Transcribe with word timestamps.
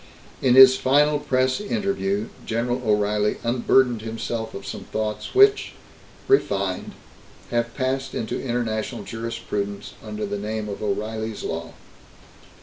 In 0.41 0.55
his 0.55 0.77
final 0.77 1.19
press 1.19 1.59
interview, 1.61 2.29
General 2.43 2.81
O'Reilly 2.83 3.37
unburdened 3.43 4.01
himself 4.01 4.55
of 4.55 4.65
some 4.65 4.85
thoughts 4.85 5.35
which 5.35 5.73
refined 6.27 6.93
have 7.51 7.75
passed 7.75 8.15
into 8.15 8.41
international 8.41 9.03
jurisprudence 9.03 9.93
under 10.03 10.25
the 10.25 10.39
name 10.39 10.67
of 10.67 10.81
O'Reilly's 10.81 11.43
Law. 11.43 11.73